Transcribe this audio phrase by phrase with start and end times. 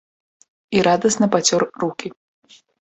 [0.77, 2.15] І радасна пацёр рукі.